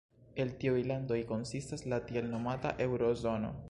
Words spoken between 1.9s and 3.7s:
la tiel nomata "Eŭro-zono".